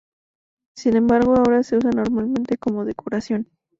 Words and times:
Sin 0.75 0.95
embargo, 0.97 1.35
ahora 1.35 1.61
se 1.61 1.75
usa 1.77 1.91
normalmente 1.91 2.57
como 2.57 2.85
decoración. 2.85 3.47